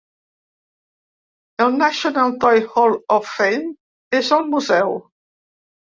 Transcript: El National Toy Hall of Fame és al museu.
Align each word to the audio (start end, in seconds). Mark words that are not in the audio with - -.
El 1.65 1.75
National 1.83 2.33
Toy 2.45 2.55
Hall 2.71 2.97
of 3.19 3.29
Fame 3.35 4.21
és 4.21 4.33
al 4.39 4.51
museu. 4.55 4.99